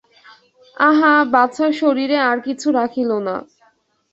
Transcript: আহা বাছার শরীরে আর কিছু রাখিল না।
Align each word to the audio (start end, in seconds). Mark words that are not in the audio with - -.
আহা 0.77 1.13
বাছার 1.33 1.71
শরীরে 1.81 2.17
আর 2.29 2.37
কিছু 2.47 2.67
রাখিল 2.79 3.11
না। 3.27 3.35